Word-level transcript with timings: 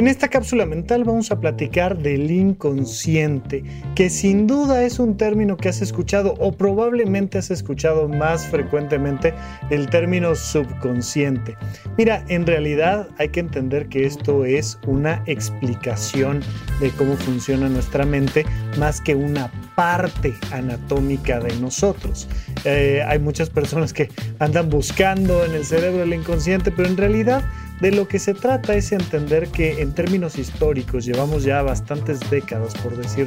En 0.00 0.08
esta 0.08 0.28
cápsula 0.28 0.64
mental 0.64 1.04
vamos 1.04 1.30
a 1.30 1.40
platicar 1.40 1.98
del 1.98 2.30
inconsciente, 2.30 3.62
que 3.94 4.08
sin 4.08 4.46
duda 4.46 4.82
es 4.82 4.98
un 4.98 5.18
término 5.18 5.58
que 5.58 5.68
has 5.68 5.82
escuchado 5.82 6.36
o 6.38 6.52
probablemente 6.52 7.36
has 7.36 7.50
escuchado 7.50 8.08
más 8.08 8.46
frecuentemente 8.46 9.34
el 9.68 9.90
término 9.90 10.34
subconsciente. 10.34 11.54
Mira, 11.98 12.24
en 12.28 12.46
realidad 12.46 13.08
hay 13.18 13.28
que 13.28 13.40
entender 13.40 13.90
que 13.90 14.06
esto 14.06 14.46
es 14.46 14.78
una 14.86 15.22
explicación 15.26 16.40
de 16.80 16.88
cómo 16.92 17.14
funciona 17.16 17.68
nuestra 17.68 18.06
mente 18.06 18.46
más 18.78 19.02
que 19.02 19.14
una 19.14 19.52
parte 19.76 20.32
anatómica 20.50 21.40
de 21.40 21.54
nosotros. 21.56 22.26
Eh, 22.64 23.02
hay 23.06 23.18
muchas 23.18 23.50
personas 23.50 23.92
que 23.92 24.08
andan 24.38 24.70
buscando 24.70 25.44
en 25.44 25.52
el 25.52 25.66
cerebro 25.66 26.04
el 26.04 26.14
inconsciente, 26.14 26.70
pero 26.70 26.88
en 26.88 26.96
realidad 26.96 27.44
de 27.80 27.92
lo 27.92 28.06
que 28.06 28.18
se 28.18 28.34
trata 28.34 28.74
es 28.74 28.92
entender 28.92 29.48
que 29.48 29.80
en 29.80 29.92
términos 29.92 30.38
históricos 30.38 31.04
llevamos 31.04 31.44
ya 31.44 31.62
bastantes 31.62 32.20
décadas, 32.30 32.74
por 32.74 32.96
decir 32.96 33.26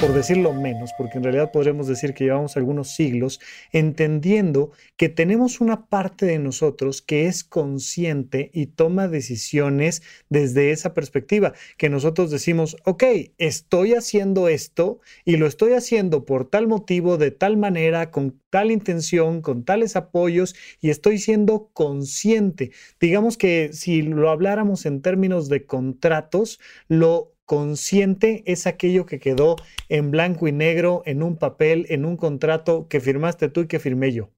por 0.00 0.12
decirlo 0.12 0.52
menos, 0.52 0.90
porque 0.98 1.16
en 1.16 1.24
realidad 1.24 1.52
podremos 1.52 1.86
decir 1.86 2.12
que 2.12 2.24
llevamos 2.24 2.56
algunos 2.56 2.94
siglos 2.94 3.40
entendiendo 3.72 4.70
que 4.96 5.08
tenemos 5.08 5.60
una 5.60 5.86
parte 5.86 6.26
de 6.26 6.38
nosotros 6.38 7.00
que 7.00 7.26
es 7.26 7.44
consciente 7.44 8.50
y 8.52 8.66
toma 8.66 9.08
decisiones 9.08 10.02
desde 10.28 10.70
esa 10.70 10.92
perspectiva, 10.92 11.54
que 11.78 11.88
nosotros 11.88 12.30
decimos, 12.30 12.76
ok, 12.84 13.04
estoy 13.38 13.94
haciendo 13.94 14.48
esto 14.48 15.00
y 15.24 15.36
lo 15.36 15.46
estoy 15.46 15.72
haciendo 15.72 16.26
por 16.26 16.48
tal 16.48 16.66
motivo, 16.66 17.16
de 17.16 17.30
tal 17.30 17.56
manera, 17.56 18.10
con 18.10 18.38
tal 18.50 18.70
intención, 18.70 19.40
con 19.40 19.64
tales 19.64 19.96
apoyos 19.96 20.54
y 20.80 20.90
estoy 20.90 21.18
siendo 21.18 21.70
consciente. 21.72 22.72
Digamos 23.00 23.38
que 23.38 23.70
si 23.72 24.02
lo 24.02 24.30
habláramos 24.30 24.84
en 24.84 25.00
términos 25.00 25.48
de 25.48 25.64
contratos, 25.64 26.60
lo 26.88 27.35
Consciente 27.46 28.42
es 28.46 28.66
aquello 28.66 29.06
que 29.06 29.20
quedó 29.20 29.56
en 29.88 30.10
blanco 30.10 30.48
y 30.48 30.52
negro, 30.52 31.02
en 31.06 31.22
un 31.22 31.36
papel, 31.36 31.86
en 31.88 32.04
un 32.04 32.16
contrato 32.16 32.88
que 32.88 33.00
firmaste 33.00 33.48
tú 33.48 33.62
y 33.62 33.66
que 33.68 33.78
firmé 33.78 34.12
yo. 34.12 34.30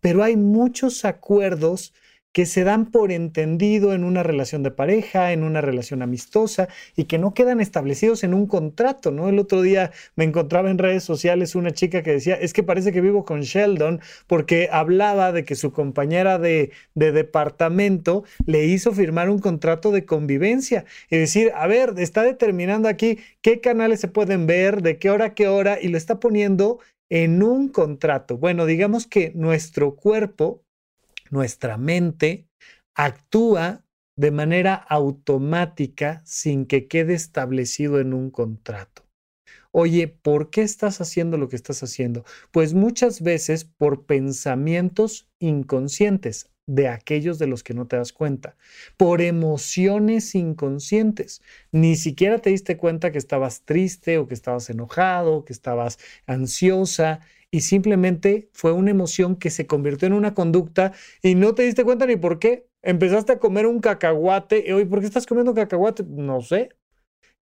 Pero 0.00 0.22
hay 0.22 0.36
muchos 0.36 1.04
acuerdos 1.04 1.94
que 2.32 2.46
se 2.46 2.64
dan 2.64 2.90
por 2.90 3.12
entendido 3.12 3.92
en 3.92 4.04
una 4.04 4.22
relación 4.22 4.62
de 4.62 4.70
pareja, 4.70 5.32
en 5.32 5.42
una 5.42 5.60
relación 5.60 6.02
amistosa 6.02 6.68
y 6.96 7.04
que 7.04 7.18
no 7.18 7.34
quedan 7.34 7.60
establecidos 7.60 8.24
en 8.24 8.34
un 8.34 8.46
contrato, 8.46 9.10
¿no? 9.10 9.28
El 9.28 9.38
otro 9.38 9.62
día 9.62 9.92
me 10.16 10.24
encontraba 10.24 10.70
en 10.70 10.78
redes 10.78 11.04
sociales 11.04 11.54
una 11.54 11.72
chica 11.72 12.02
que 12.02 12.12
decía, 12.12 12.34
es 12.34 12.52
que 12.52 12.62
parece 12.62 12.92
que 12.92 13.00
vivo 13.00 13.24
con 13.24 13.42
Sheldon 13.42 14.00
porque 14.26 14.68
hablaba 14.72 15.32
de 15.32 15.44
que 15.44 15.54
su 15.54 15.72
compañera 15.72 16.38
de, 16.38 16.70
de 16.94 17.12
departamento 17.12 18.24
le 18.46 18.64
hizo 18.66 18.92
firmar 18.92 19.28
un 19.28 19.38
contrato 19.38 19.90
de 19.92 20.04
convivencia 20.06 20.84
y 21.10 21.18
decir, 21.18 21.52
a 21.54 21.66
ver, 21.66 21.94
está 21.98 22.22
determinando 22.22 22.88
aquí 22.88 23.18
qué 23.42 23.60
canales 23.60 24.00
se 24.00 24.08
pueden 24.08 24.46
ver, 24.46 24.82
de 24.82 24.98
qué 24.98 25.10
hora 25.10 25.26
a 25.26 25.34
qué 25.34 25.48
hora 25.48 25.78
y 25.80 25.88
lo 25.88 25.98
está 25.98 26.18
poniendo 26.18 26.78
en 27.10 27.42
un 27.42 27.68
contrato. 27.68 28.38
Bueno, 28.38 28.64
digamos 28.64 29.06
que 29.06 29.32
nuestro 29.34 29.96
cuerpo 29.96 30.62
nuestra 31.32 31.78
mente 31.78 32.46
actúa 32.94 33.84
de 34.16 34.30
manera 34.30 34.74
automática 34.74 36.22
sin 36.24 36.66
que 36.66 36.86
quede 36.86 37.14
establecido 37.14 37.98
en 37.98 38.12
un 38.12 38.30
contrato. 38.30 39.02
Oye, 39.72 40.06
¿por 40.06 40.50
qué 40.50 40.60
estás 40.60 41.00
haciendo 41.00 41.38
lo 41.38 41.48
que 41.48 41.56
estás 41.56 41.82
haciendo? 41.82 42.24
Pues 42.50 42.74
muchas 42.74 43.22
veces 43.22 43.64
por 43.64 44.04
pensamientos 44.04 45.30
inconscientes 45.40 46.50
de 46.66 46.88
aquellos 46.88 47.38
de 47.38 47.46
los 47.46 47.62
que 47.64 47.74
no 47.74 47.86
te 47.86 47.96
das 47.96 48.12
cuenta, 48.12 48.56
por 48.96 49.20
emociones 49.20 50.34
inconscientes. 50.34 51.42
Ni 51.72 51.96
siquiera 51.96 52.38
te 52.38 52.50
diste 52.50 52.76
cuenta 52.76 53.10
que 53.10 53.18
estabas 53.18 53.62
triste 53.64 54.18
o 54.18 54.28
que 54.28 54.34
estabas 54.34 54.70
enojado, 54.70 55.44
que 55.44 55.52
estabas 55.52 55.98
ansiosa 56.26 57.20
y 57.52 57.60
simplemente 57.60 58.48
fue 58.54 58.72
una 58.72 58.90
emoción 58.90 59.36
que 59.36 59.50
se 59.50 59.66
convirtió 59.66 60.06
en 60.08 60.14
una 60.14 60.34
conducta 60.34 60.92
y 61.22 61.36
no 61.36 61.54
te 61.54 61.62
diste 61.62 61.84
cuenta 61.84 62.06
ni 62.06 62.16
por 62.16 62.38
qué. 62.40 62.66
Empezaste 62.82 63.32
a 63.32 63.38
comer 63.38 63.66
un 63.66 63.78
cacahuate 63.78 64.64
y 64.66 64.72
hoy, 64.72 64.86
¿por 64.86 65.00
qué 65.00 65.06
estás 65.06 65.26
comiendo 65.26 65.54
cacahuate? 65.54 66.02
No 66.02 66.40
sé. 66.40 66.70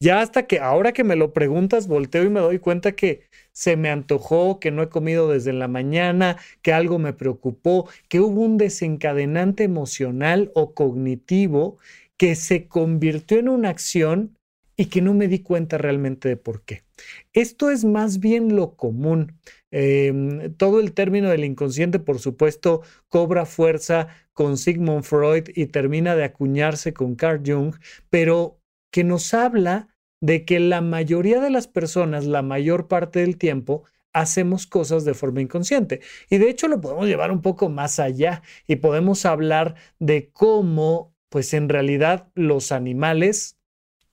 Ya 0.01 0.21
hasta 0.21 0.47
que 0.47 0.61
ahora 0.61 0.93
que 0.93 1.05
me 1.05 1.15
lo 1.15 1.33
preguntas, 1.33 1.89
volteo 1.89 2.25
y 2.25 2.31
me 2.31 2.41
doy 2.41 2.59
cuenta 2.59 2.93
que 2.93 3.29
se 3.53 3.77
me 3.77 3.91
antojó, 3.91 4.61
que 4.61 4.71
no 4.71 4.83
he 4.83 4.89
comido 4.89 5.29
desde 5.29 5.53
la 5.53 5.69
mañana, 5.69 6.39
que 6.63 6.73
algo 6.73 6.99
me 6.99 7.13
preocupó, 7.13 7.89
que 8.09 8.21
hubo 8.21 8.41
un 8.41 8.57
desencadenante 8.57 9.65
emocional 9.65 10.51
o 10.55 10.73
cognitivo 10.73 11.79
que 12.17 12.35
se 12.35 12.67
convirtió 12.67 13.39
en 13.39 13.49
una 13.49 13.69
acción 13.69 14.39
y 14.77 14.87
que 14.87 15.03
no 15.03 15.13
me 15.13 15.29
di 15.29 15.41
cuenta 15.41 15.77
realmente 15.77 16.29
de 16.29 16.37
por 16.37 16.63
qué. 16.63 16.85
Esto 17.33 17.71
es 17.71 17.85
más 17.85 18.21
bien 18.21 18.55
lo 18.55 18.77
común. 18.77 19.35
Em, 19.71 20.55
todo 20.55 20.81
el 20.81 20.93
término 20.95 21.29
del 21.29 21.45
inconsciente, 21.45 21.99
por 21.99 22.19
supuesto, 22.19 22.83
cobra 23.09 23.45
fuerza 23.45 24.09
con 24.33 24.57
Sigmund 24.57 25.05
Freud 25.05 25.49
y 25.55 25.67
termina 25.67 26.17
de 26.17 26.25
acuñarse 26.25 26.95
con 26.95 27.17
Carl 27.17 27.43
Jung, 27.45 27.75
pero 28.11 28.61
que 28.91 29.05
nos 29.05 29.35
habla 29.35 29.89
de 30.21 30.45
que 30.45 30.59
la 30.61 30.81
mayoría 30.81 31.41
de 31.41 31.51
las 31.51 31.69
personas, 31.69 32.25
la 32.25 32.43
mayor 32.43 32.89
parte 32.89 33.21
del 33.21 33.37
tiempo, 33.37 33.85
hacemos 34.13 34.67
cosas 34.67 35.05
de 35.05 35.15
forma 35.15 35.43
inconsciente. 35.43 36.01
Y 36.31 36.39
de 36.39 36.49
hecho 36.51 36.69
lo 36.69 36.81
podemos 36.81 37.07
llevar 37.07 37.31
un 37.31 37.43
poco 37.43 37.69
más 37.69 37.99
allá 38.01 38.43
y 38.67 38.77
podemos 38.77 39.27
hablar 39.27 39.75
de 39.99 40.31
cómo, 40.33 41.15
pues 41.29 41.53
en 41.55 41.69
realidad 41.69 42.29
los 42.35 42.73
animales 42.73 43.58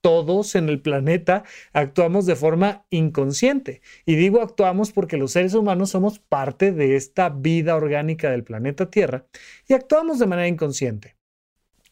todos 0.05 0.53
en 0.53 0.69
el 0.69 0.81
planeta 0.81 1.45
actuamos 1.73 2.27
de 2.27 2.35
forma 2.35 2.85
inconsciente. 2.91 3.81
Y 4.05 4.13
digo 4.13 4.39
actuamos 4.43 4.91
porque 4.91 5.17
los 5.17 5.31
seres 5.31 5.55
humanos 5.55 5.89
somos 5.89 6.19
parte 6.19 6.71
de 6.71 6.95
esta 6.95 7.29
vida 7.29 7.75
orgánica 7.75 8.29
del 8.29 8.43
planeta 8.43 8.91
Tierra 8.91 9.25
y 9.67 9.73
actuamos 9.73 10.19
de 10.19 10.27
manera 10.27 10.47
inconsciente. 10.47 11.17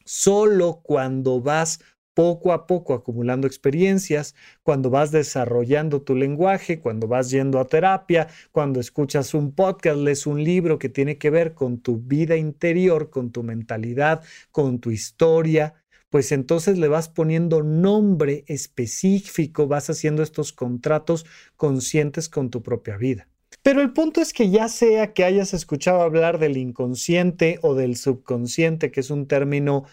Solo 0.05 0.81
cuando 0.83 1.41
vas 1.41 1.79
poco 2.13 2.53
a 2.53 2.67
poco 2.67 2.93
acumulando 2.93 3.47
experiencias, 3.47 4.35
cuando 4.61 4.91
vas 4.91 5.11
desarrollando 5.11 6.03
tu 6.03 6.13
lenguaje, 6.13 6.79
cuando 6.79 7.07
vas 7.07 7.31
yendo 7.31 7.59
a 7.59 7.65
terapia, 7.65 8.27
cuando 8.51 8.79
escuchas 8.79 9.33
un 9.33 9.55
podcast, 9.55 9.97
lees 9.97 10.27
un 10.27 10.43
libro 10.43 10.77
que 10.77 10.89
tiene 10.89 11.17
que 11.17 11.31
ver 11.31 11.55
con 11.55 11.79
tu 11.79 11.97
vida 11.97 12.37
interior, 12.37 13.09
con 13.09 13.31
tu 13.31 13.41
mentalidad, 13.41 14.23
con 14.51 14.77
tu 14.77 14.91
historia, 14.91 15.82
pues 16.13 16.31
entonces 16.31 16.77
le 16.77 16.89
vas 16.89 17.09
poniendo 17.09 17.63
nombre 17.63 18.43
específico, 18.45 19.65
vas 19.65 19.89
haciendo 19.89 20.21
estos 20.21 20.53
contratos 20.53 21.25
conscientes 21.55 22.29
con 22.29 22.51
tu 22.51 22.61
propia 22.61 22.97
vida. 22.97 23.27
Pero 23.63 23.81
el 23.81 23.93
punto 23.93 24.21
es 24.21 24.31
que 24.31 24.51
ya 24.51 24.67
sea 24.67 25.11
que 25.13 25.23
hayas 25.23 25.55
escuchado 25.55 26.03
hablar 26.03 26.37
del 26.37 26.57
inconsciente 26.57 27.57
o 27.63 27.73
del 27.73 27.95
subconsciente, 27.95 28.91
que 28.91 28.99
es 28.99 29.09
un 29.09 29.27
término 29.27 29.85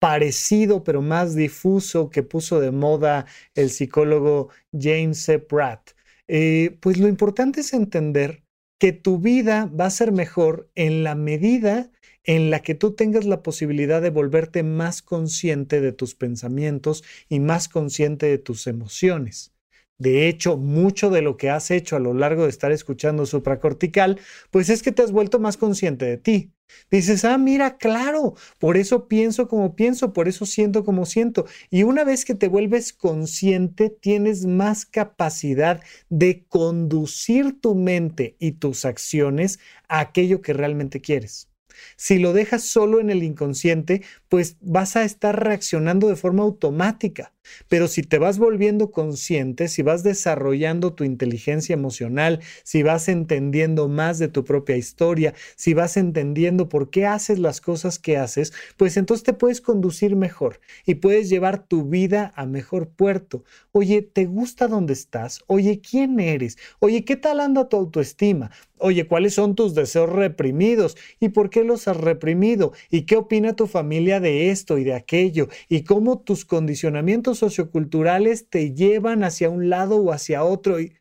parecido 0.00 0.82
pero 0.82 1.00
más 1.00 1.36
difuso 1.36 2.10
que 2.10 2.24
puso 2.24 2.58
de 2.58 2.72
moda 2.72 3.26
el 3.54 3.70
psicólogo 3.70 4.48
James 4.76 5.22
C. 5.22 5.38
Pratt, 5.38 5.90
eh, 6.26 6.76
pues 6.80 6.98
lo 6.98 7.06
importante 7.06 7.60
es 7.60 7.72
entender 7.72 8.42
que 8.80 8.92
tu 8.92 9.20
vida 9.20 9.66
va 9.66 9.86
a 9.86 9.90
ser 9.90 10.10
mejor 10.10 10.72
en 10.74 11.04
la 11.04 11.14
medida 11.14 11.92
en 12.28 12.50
la 12.50 12.60
que 12.60 12.74
tú 12.74 12.92
tengas 12.92 13.24
la 13.24 13.42
posibilidad 13.42 14.02
de 14.02 14.10
volverte 14.10 14.62
más 14.62 15.00
consciente 15.00 15.80
de 15.80 15.92
tus 15.92 16.14
pensamientos 16.14 17.02
y 17.30 17.40
más 17.40 17.68
consciente 17.70 18.26
de 18.26 18.36
tus 18.36 18.66
emociones. 18.66 19.54
De 19.96 20.28
hecho, 20.28 20.58
mucho 20.58 21.08
de 21.08 21.22
lo 21.22 21.38
que 21.38 21.48
has 21.48 21.70
hecho 21.70 21.96
a 21.96 22.00
lo 22.00 22.12
largo 22.12 22.42
de 22.42 22.50
estar 22.50 22.70
escuchando 22.70 23.24
supracortical, 23.24 24.20
pues 24.50 24.68
es 24.68 24.82
que 24.82 24.92
te 24.92 25.00
has 25.00 25.10
vuelto 25.10 25.40
más 25.40 25.56
consciente 25.56 26.04
de 26.04 26.18
ti. 26.18 26.52
Dices, 26.90 27.24
ah, 27.24 27.38
mira, 27.38 27.78
claro, 27.78 28.34
por 28.58 28.76
eso 28.76 29.08
pienso 29.08 29.48
como 29.48 29.74
pienso, 29.74 30.12
por 30.12 30.28
eso 30.28 30.44
siento 30.44 30.84
como 30.84 31.06
siento. 31.06 31.46
Y 31.70 31.84
una 31.84 32.04
vez 32.04 32.26
que 32.26 32.34
te 32.34 32.48
vuelves 32.48 32.92
consciente, 32.92 33.88
tienes 33.88 34.44
más 34.44 34.84
capacidad 34.84 35.82
de 36.10 36.44
conducir 36.46 37.58
tu 37.58 37.74
mente 37.74 38.36
y 38.38 38.52
tus 38.52 38.84
acciones 38.84 39.60
a 39.88 40.00
aquello 40.00 40.42
que 40.42 40.52
realmente 40.52 41.00
quieres. 41.00 41.47
Si 41.96 42.18
lo 42.18 42.32
dejas 42.32 42.64
solo 42.64 43.00
en 43.00 43.10
el 43.10 43.22
inconsciente, 43.22 44.02
pues 44.28 44.56
vas 44.60 44.96
a 44.96 45.04
estar 45.04 45.42
reaccionando 45.42 46.08
de 46.08 46.16
forma 46.16 46.42
automática. 46.42 47.32
Pero 47.68 47.88
si 47.88 48.02
te 48.02 48.18
vas 48.18 48.38
volviendo 48.38 48.90
consciente, 48.90 49.68
si 49.68 49.82
vas 49.82 50.02
desarrollando 50.02 50.94
tu 50.94 51.04
inteligencia 51.04 51.74
emocional, 51.74 52.40
si 52.64 52.82
vas 52.82 53.08
entendiendo 53.08 53.88
más 53.88 54.18
de 54.18 54.28
tu 54.28 54.44
propia 54.44 54.76
historia, 54.76 55.34
si 55.56 55.74
vas 55.74 55.96
entendiendo 55.96 56.68
por 56.68 56.90
qué 56.90 57.06
haces 57.06 57.38
las 57.38 57.60
cosas 57.60 57.98
que 57.98 58.16
haces, 58.16 58.52
pues 58.76 58.96
entonces 58.96 59.24
te 59.24 59.32
puedes 59.32 59.60
conducir 59.60 60.16
mejor 60.16 60.60
y 60.86 60.96
puedes 60.96 61.28
llevar 61.28 61.66
tu 61.66 61.84
vida 61.84 62.32
a 62.36 62.46
mejor 62.46 62.88
puerto. 62.88 63.44
Oye, 63.72 64.02
¿te 64.02 64.26
gusta 64.26 64.68
dónde 64.68 64.92
estás? 64.92 65.42
Oye, 65.46 65.80
¿quién 65.80 66.20
eres? 66.20 66.58
Oye, 66.80 67.04
¿qué 67.04 67.16
tal 67.16 67.40
anda 67.40 67.68
tu 67.68 67.76
autoestima? 67.76 68.50
Oye, 68.80 69.06
¿cuáles 69.06 69.34
son 69.34 69.54
tus 69.54 69.74
deseos 69.74 70.08
reprimidos? 70.08 70.96
¿Y 71.18 71.30
por 71.30 71.50
qué 71.50 71.64
los 71.64 71.88
has 71.88 71.96
reprimido? 71.96 72.72
¿Y 72.90 73.02
qué 73.02 73.16
opina 73.16 73.56
tu 73.56 73.66
familia 73.66 74.20
de 74.20 74.50
esto 74.50 74.78
y 74.78 74.84
de 74.84 74.94
aquello, 74.94 75.48
y 75.68 75.82
cómo 75.82 76.20
tus 76.20 76.44
condicionamientos 76.44 77.37
socioculturales 77.38 78.48
te 78.48 78.74
llevan 78.74 79.24
hacia 79.24 79.50
un 79.50 79.70
lado 79.70 79.96
o 79.96 80.12
hacia 80.12 80.44
otro, 80.44 80.80
y, 80.80 80.98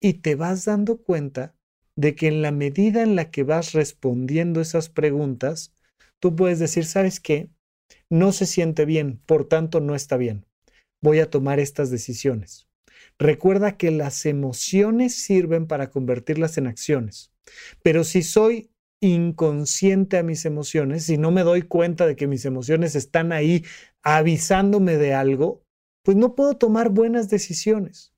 y 0.00 0.14
te 0.14 0.34
vas 0.34 0.64
dando 0.64 0.98
cuenta 0.98 1.54
de 1.96 2.14
que 2.14 2.28
en 2.28 2.42
la 2.42 2.50
medida 2.50 3.02
en 3.02 3.16
la 3.16 3.30
que 3.30 3.42
vas 3.42 3.72
respondiendo 3.72 4.60
esas 4.60 4.88
preguntas, 4.88 5.74
tú 6.20 6.34
puedes 6.34 6.58
decir, 6.58 6.84
¿sabes 6.84 7.20
qué? 7.20 7.50
No 8.10 8.32
se 8.32 8.46
siente 8.46 8.84
bien, 8.84 9.20
por 9.26 9.46
tanto 9.48 9.80
no 9.80 9.94
está 9.94 10.16
bien. 10.16 10.46
Voy 11.02 11.20
a 11.20 11.30
tomar 11.30 11.60
estas 11.60 11.90
decisiones. 11.90 12.68
Recuerda 13.18 13.76
que 13.76 13.90
las 13.90 14.26
emociones 14.26 15.14
sirven 15.14 15.66
para 15.66 15.90
convertirlas 15.90 16.58
en 16.58 16.66
acciones. 16.66 17.32
Pero 17.82 18.04
si 18.04 18.22
soy 18.22 18.70
inconsciente 19.00 20.18
a 20.18 20.22
mis 20.22 20.44
emociones, 20.44 21.04
si 21.04 21.18
no 21.18 21.30
me 21.30 21.42
doy 21.42 21.62
cuenta 21.62 22.06
de 22.06 22.16
que 22.16 22.26
mis 22.26 22.44
emociones 22.44 22.94
están 22.96 23.32
ahí 23.32 23.64
avisándome 24.02 24.96
de 24.96 25.14
algo, 25.14 25.62
pues 26.02 26.16
no 26.16 26.34
puedo 26.34 26.56
tomar 26.56 26.90
buenas 26.90 27.28
decisiones 27.28 28.14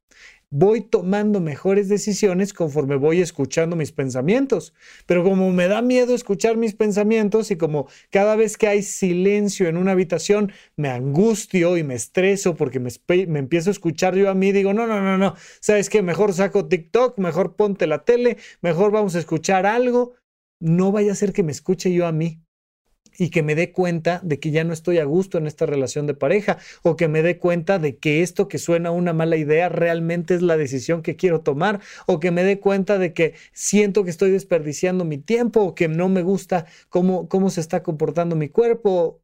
voy 0.50 0.80
tomando 0.80 1.40
mejores 1.40 1.88
decisiones 1.88 2.52
conforme 2.52 2.96
voy 2.96 3.20
escuchando 3.20 3.76
mis 3.76 3.92
pensamientos. 3.92 4.74
Pero 5.06 5.24
como 5.24 5.52
me 5.52 5.68
da 5.68 5.82
miedo 5.82 6.14
escuchar 6.14 6.56
mis 6.56 6.74
pensamientos 6.74 7.50
y 7.50 7.56
como 7.56 7.88
cada 8.10 8.36
vez 8.36 8.56
que 8.56 8.68
hay 8.68 8.82
silencio 8.82 9.68
en 9.68 9.76
una 9.76 9.92
habitación 9.92 10.52
me 10.76 10.88
angustio 10.88 11.76
y 11.76 11.82
me 11.84 11.94
estreso 11.94 12.54
porque 12.54 12.80
me, 12.80 12.90
me 13.26 13.38
empiezo 13.38 13.70
a 13.70 13.72
escuchar 13.72 14.14
yo 14.14 14.30
a 14.30 14.34
mí, 14.34 14.52
digo, 14.52 14.72
no, 14.72 14.86
no, 14.86 15.00
no, 15.00 15.18
no, 15.18 15.34
¿sabes 15.60 15.90
qué? 15.90 16.02
Mejor 16.02 16.32
saco 16.32 16.66
TikTok, 16.66 17.18
mejor 17.18 17.56
ponte 17.56 17.86
la 17.86 18.04
tele, 18.04 18.36
mejor 18.60 18.92
vamos 18.92 19.14
a 19.16 19.18
escuchar 19.18 19.66
algo. 19.66 20.14
No 20.60 20.92
vaya 20.92 21.12
a 21.12 21.16
ser 21.16 21.32
que 21.32 21.42
me 21.42 21.52
escuche 21.52 21.92
yo 21.92 22.06
a 22.06 22.12
mí 22.12 22.42
y 23.18 23.30
que 23.30 23.42
me 23.42 23.54
dé 23.54 23.72
cuenta 23.72 24.20
de 24.22 24.38
que 24.38 24.50
ya 24.50 24.64
no 24.64 24.72
estoy 24.72 24.98
a 24.98 25.04
gusto 25.04 25.38
en 25.38 25.46
esta 25.46 25.66
relación 25.66 26.06
de 26.06 26.14
pareja 26.14 26.58
o 26.82 26.96
que 26.96 27.08
me 27.08 27.22
dé 27.22 27.38
cuenta 27.38 27.78
de 27.78 27.96
que 27.96 28.22
esto 28.22 28.48
que 28.48 28.58
suena 28.58 28.90
una 28.90 29.12
mala 29.12 29.36
idea 29.36 29.68
realmente 29.68 30.34
es 30.34 30.42
la 30.42 30.56
decisión 30.56 31.02
que 31.02 31.16
quiero 31.16 31.40
tomar 31.40 31.80
o 32.06 32.20
que 32.20 32.30
me 32.30 32.44
dé 32.44 32.60
cuenta 32.60 32.98
de 32.98 33.12
que 33.12 33.34
siento 33.52 34.04
que 34.04 34.10
estoy 34.10 34.30
desperdiciando 34.30 35.04
mi 35.04 35.18
tiempo 35.18 35.60
o 35.62 35.74
que 35.74 35.88
no 35.88 36.08
me 36.08 36.22
gusta 36.22 36.66
cómo, 36.88 37.28
cómo 37.28 37.50
se 37.50 37.60
está 37.60 37.82
comportando 37.82 38.36
mi 38.36 38.48
cuerpo 38.48 39.22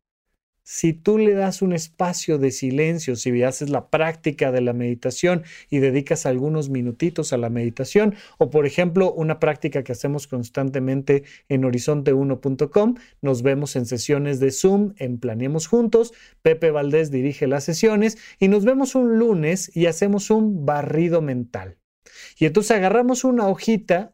si 0.62 0.92
tú 0.92 1.18
le 1.18 1.34
das 1.34 1.62
un 1.62 1.72
espacio 1.72 2.38
de 2.38 2.50
silencio, 2.50 3.16
si 3.16 3.42
haces 3.42 3.70
la 3.70 3.88
práctica 3.88 4.52
de 4.52 4.60
la 4.60 4.72
meditación 4.72 5.42
y 5.70 5.78
dedicas 5.78 6.26
algunos 6.26 6.70
minutitos 6.70 7.32
a 7.32 7.36
la 7.36 7.50
meditación, 7.50 8.14
o 8.38 8.50
por 8.50 8.66
ejemplo, 8.66 9.12
una 9.12 9.40
práctica 9.40 9.82
que 9.82 9.92
hacemos 9.92 10.26
constantemente 10.26 11.24
en 11.48 11.62
horizonte1.com, 11.62 12.94
nos 13.20 13.42
vemos 13.42 13.76
en 13.76 13.86
sesiones 13.86 14.40
de 14.40 14.50
Zoom 14.50 14.94
en 14.98 15.18
Planeemos 15.18 15.66
Juntos, 15.66 16.12
Pepe 16.42 16.70
Valdés 16.70 17.10
dirige 17.10 17.46
las 17.46 17.64
sesiones 17.64 18.18
y 18.38 18.48
nos 18.48 18.64
vemos 18.64 18.94
un 18.94 19.18
lunes 19.18 19.74
y 19.74 19.86
hacemos 19.86 20.30
un 20.30 20.64
barrido 20.64 21.22
mental. 21.22 21.78
Y 22.38 22.46
entonces 22.46 22.72
agarramos 22.72 23.24
una 23.24 23.46
hojita 23.46 24.12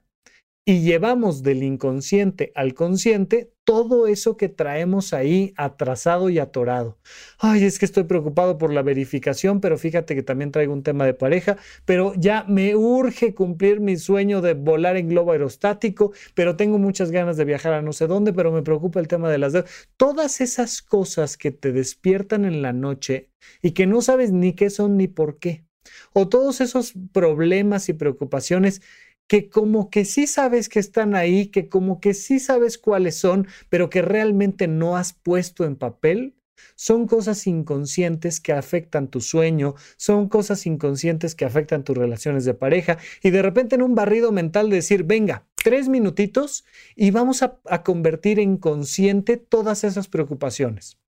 y 0.69 0.83
llevamos 0.83 1.43
del 1.43 1.63
inconsciente 1.63 2.53
al 2.55 2.75
consciente 2.75 3.55
todo 3.65 4.07
eso 4.07 4.37
que 4.37 4.51
traemos 4.51 5.15
ahí 5.15 5.55
atrasado 5.57 6.29
y 6.29 6.39
atorado. 6.39 6.99
Ay, 7.39 7.65
es 7.65 7.79
que 7.79 7.87
estoy 7.87 8.05
preocupado 8.05 8.59
por 8.59 8.71
la 8.71 8.83
verificación, 8.83 9.63
pero 9.63 9.79
fíjate 9.79 10.15
que 10.15 10.23
también 10.23 10.53
traigo 10.53 10.75
un 10.75 10.83
tema 10.83 11.07
de 11.07 11.15
pareja, 11.15 11.57
pero 11.87 12.13
ya 12.19 12.45
me 12.49 12.77
urge 12.77 13.35
cumplir 13.35 13.81
mi 13.81 13.97
sueño 13.97 14.43
de 14.43 14.53
volar 14.53 14.99
en 14.99 15.09
globo 15.09 15.33
aerostático, 15.33 16.13
pero 16.35 16.57
tengo 16.57 16.77
muchas 16.77 17.13
ganas 17.13 17.39
de 17.39 17.47
viajar 17.47 17.73
a 17.73 17.81
no 17.81 17.95
sé 17.95 18.07
dónde, 18.07 18.35
pero 18.35 18.53
me 18.53 18.61
preocupa 18.61 19.01
el 19.01 19.09
tema 19.09 19.31
de 19.31 19.39
las 19.39 19.55
deudas. 19.55 19.89
Todas 19.97 20.43
esas 20.43 20.83
cosas 20.83 21.39
que 21.39 21.51
te 21.51 21.73
despiertan 21.73 22.45
en 22.45 22.61
la 22.61 22.75
noche 22.75 23.31
y 23.63 23.71
que 23.71 23.87
no 23.87 24.03
sabes 24.03 24.33
ni 24.33 24.53
qué 24.53 24.69
son 24.69 24.99
ni 24.99 25.09
por 25.09 25.39
qué. 25.39 25.65
O 26.13 26.29
todos 26.29 26.61
esos 26.61 26.93
problemas 27.13 27.89
y 27.89 27.95
preocupaciones 27.95 28.83
que 29.29 29.49
como 29.49 29.91
que 29.91 30.05
sí 30.05 30.27
sabes 30.27 30.69
que 30.69 30.81
están 30.81 31.15
ahí, 31.15 31.47
que 31.47 31.69
como 31.69 32.01
que 32.01 32.15
sí 32.15 32.41
sabes 32.41 32.79
cuáles 32.79 33.17
son, 33.17 33.47
pero 33.69 33.91
que 33.91 34.03
realmente 34.03 34.67
no 34.67 34.97
has 34.97 35.13
puesto 35.13 35.65
en 35.65 35.77
papel, 35.77 36.35
son 36.75 37.07
cosas 37.07 37.47
inconscientes 37.47 38.41
que 38.41 38.53
afectan 38.53 39.09
tu 39.09 39.21
sueño, 39.21 39.75
son 39.97 40.29
cosas 40.29 40.67
inconscientes 40.67 41.35
que 41.35 41.45
afectan 41.45 41.85
tus 41.85 41.97
relaciones 41.97 42.45
de 42.45 42.55
pareja 42.55 42.99
y 43.23 43.31
de 43.31 43.43
repente 43.43 43.77
en 43.77 43.83
un 43.83 43.95
barrido 43.95 44.33
mental 44.33 44.71
de 44.71 44.77
decir, 44.77 45.05
venga, 45.05 45.47
tres 45.63 45.89
minutitos 45.89 46.65
y 46.97 47.11
vamos 47.11 47.43
a, 47.43 47.59
a 47.67 47.83
convertir 47.83 48.41
en 48.41 48.57
consciente 48.57 49.37
todas 49.37 49.85
esas 49.85 50.09
preocupaciones. 50.09 50.99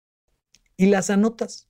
Y 0.76 0.86
las 0.86 1.10
anotas. 1.10 1.68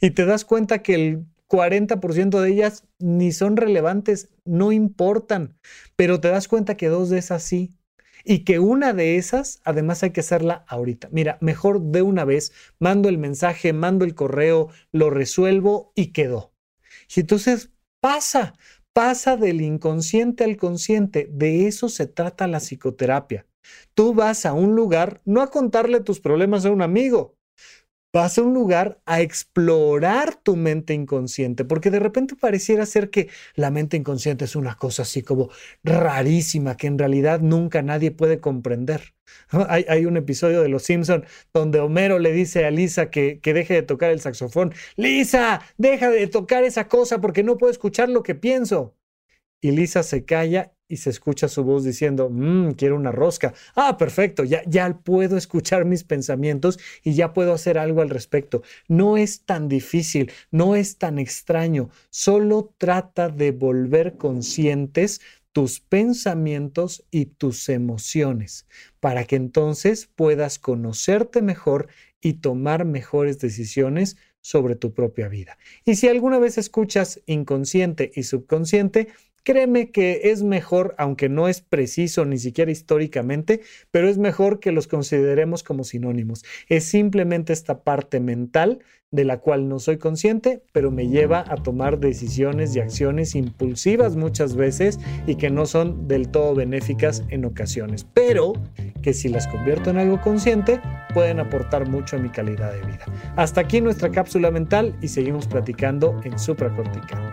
Y 0.00 0.10
te 0.10 0.24
das 0.24 0.44
cuenta 0.44 0.82
que 0.82 0.94
el 0.94 1.26
40% 1.48 2.40
de 2.40 2.50
ellas 2.50 2.84
ni 2.98 3.32
son 3.32 3.56
relevantes, 3.56 4.30
no 4.44 4.72
importan, 4.72 5.58
pero 5.96 6.20
te 6.20 6.28
das 6.28 6.48
cuenta 6.48 6.76
que 6.76 6.88
dos 6.88 7.10
de 7.10 7.18
esas 7.18 7.42
sí. 7.42 7.74
Y 8.24 8.40
que 8.40 8.58
una 8.58 8.92
de 8.92 9.16
esas, 9.18 9.60
además 9.64 10.02
hay 10.02 10.10
que 10.10 10.20
hacerla 10.20 10.64
ahorita. 10.66 11.08
Mira, 11.12 11.38
mejor 11.40 11.80
de 11.80 12.02
una 12.02 12.24
vez, 12.24 12.52
mando 12.80 13.08
el 13.08 13.18
mensaje, 13.18 13.72
mando 13.72 14.04
el 14.04 14.16
correo, 14.16 14.68
lo 14.90 15.10
resuelvo 15.10 15.92
y 15.94 16.08
quedó. 16.12 16.52
Y 17.14 17.20
entonces 17.20 17.70
pasa, 18.00 18.54
pasa 18.92 19.36
del 19.36 19.60
inconsciente 19.60 20.42
al 20.42 20.56
consciente. 20.56 21.28
De 21.30 21.68
eso 21.68 21.88
se 21.88 22.08
trata 22.08 22.48
la 22.48 22.58
psicoterapia. 22.58 23.46
Tú 23.94 24.14
vas 24.14 24.44
a 24.44 24.52
un 24.52 24.74
lugar 24.74 25.20
no 25.24 25.40
a 25.40 25.50
contarle 25.50 26.00
tus 26.00 26.20
problemas 26.20 26.64
a 26.64 26.70
un 26.70 26.82
amigo, 26.82 27.35
vas 28.16 28.38
a 28.38 28.42
un 28.42 28.54
lugar 28.54 28.98
a 29.04 29.20
explorar 29.20 30.36
tu 30.36 30.56
mente 30.56 30.94
inconsciente, 30.94 31.66
porque 31.66 31.90
de 31.90 31.98
repente 31.98 32.34
pareciera 32.34 32.86
ser 32.86 33.10
que 33.10 33.28
la 33.54 33.70
mente 33.70 33.98
inconsciente 33.98 34.46
es 34.46 34.56
una 34.56 34.74
cosa 34.76 35.02
así 35.02 35.20
como 35.22 35.50
rarísima, 35.84 36.78
que 36.78 36.86
en 36.86 36.98
realidad 36.98 37.40
nunca 37.40 37.82
nadie 37.82 38.12
puede 38.12 38.40
comprender. 38.40 39.14
Hay, 39.50 40.06
un 40.06 40.16
episodio 40.16 40.62
de 40.62 40.68
Los 40.68 40.84
Simpson 40.84 41.26
donde 41.52 41.80
Homero 41.80 42.18
le 42.18 42.32
dice 42.32 42.64
a 42.64 42.70
Lisa 42.70 43.10
que, 43.10 43.38
que 43.40 43.52
deje 43.52 43.74
de 43.74 43.82
tocar 43.82 44.10
el 44.10 44.20
saxofón. 44.20 44.72
Lisa, 44.96 45.60
deja 45.76 46.08
de 46.08 46.26
tocar 46.26 46.64
esa 46.64 46.88
cosa 46.88 47.20
porque 47.20 47.42
no 47.42 47.58
puedo 47.58 47.70
escuchar 47.70 48.08
lo 48.08 48.22
que 48.22 48.34
pienso. 48.34 48.96
Y 49.60 49.72
Lisa 49.72 50.02
se 50.02 50.24
calla 50.24 50.72
y 50.88 50.98
se 50.98 51.10
escucha 51.10 51.48
su 51.48 51.64
voz 51.64 51.84
diciendo, 51.84 52.28
mmm, 52.30 52.70
quiero 52.72 52.96
una 52.96 53.12
rosca. 53.12 53.54
Ah, 53.74 53.96
perfecto, 53.96 54.44
ya, 54.44 54.62
ya 54.66 54.98
puedo 54.98 55.36
escuchar 55.36 55.84
mis 55.84 56.04
pensamientos 56.04 56.78
y 57.02 57.14
ya 57.14 57.32
puedo 57.32 57.52
hacer 57.52 57.78
algo 57.78 58.02
al 58.02 58.10
respecto. 58.10 58.62
No 58.88 59.16
es 59.16 59.44
tan 59.44 59.68
difícil, 59.68 60.30
no 60.50 60.76
es 60.76 60.98
tan 60.98 61.18
extraño, 61.18 61.90
solo 62.10 62.74
trata 62.78 63.28
de 63.28 63.52
volver 63.52 64.16
conscientes 64.16 65.20
tus 65.52 65.80
pensamientos 65.80 67.04
y 67.10 67.26
tus 67.26 67.70
emociones, 67.70 68.66
para 69.00 69.24
que 69.24 69.36
entonces 69.36 70.06
puedas 70.06 70.58
conocerte 70.58 71.40
mejor 71.40 71.88
y 72.20 72.34
tomar 72.34 72.84
mejores 72.84 73.38
decisiones 73.38 74.18
sobre 74.42 74.76
tu 74.76 74.92
propia 74.92 75.28
vida. 75.28 75.56
Y 75.84 75.96
si 75.96 76.08
alguna 76.08 76.38
vez 76.38 76.58
escuchas 76.58 77.22
inconsciente 77.24 78.12
y 78.14 78.24
subconsciente, 78.24 79.08
Créeme 79.46 79.92
que 79.92 80.22
es 80.32 80.42
mejor, 80.42 80.96
aunque 80.98 81.28
no 81.28 81.46
es 81.46 81.60
preciso 81.60 82.24
ni 82.24 82.36
siquiera 82.36 82.72
históricamente, 82.72 83.60
pero 83.92 84.08
es 84.08 84.18
mejor 84.18 84.58
que 84.58 84.72
los 84.72 84.88
consideremos 84.88 85.62
como 85.62 85.84
sinónimos. 85.84 86.44
Es 86.68 86.86
simplemente 86.86 87.52
esta 87.52 87.84
parte 87.84 88.18
mental 88.18 88.80
de 89.12 89.24
la 89.24 89.38
cual 89.38 89.68
no 89.68 89.78
soy 89.78 89.98
consciente, 89.98 90.64
pero 90.72 90.90
me 90.90 91.06
lleva 91.06 91.44
a 91.46 91.62
tomar 91.62 92.00
decisiones 92.00 92.74
y 92.74 92.80
acciones 92.80 93.36
impulsivas 93.36 94.16
muchas 94.16 94.56
veces 94.56 94.98
y 95.28 95.36
que 95.36 95.48
no 95.48 95.66
son 95.66 96.08
del 96.08 96.28
todo 96.28 96.56
benéficas 96.56 97.22
en 97.28 97.44
ocasiones, 97.44 98.04
pero 98.14 98.52
que 99.00 99.14
si 99.14 99.28
las 99.28 99.46
convierto 99.46 99.90
en 99.90 99.98
algo 99.98 100.20
consciente, 100.22 100.80
pueden 101.14 101.38
aportar 101.38 101.88
mucho 101.88 102.16
a 102.16 102.18
mi 102.18 102.30
calidad 102.30 102.72
de 102.72 102.80
vida. 102.80 103.04
Hasta 103.36 103.60
aquí 103.60 103.80
nuestra 103.80 104.10
cápsula 104.10 104.50
mental 104.50 104.96
y 105.00 105.06
seguimos 105.06 105.46
platicando 105.46 106.20
en 106.24 106.36
supracortical. 106.36 107.32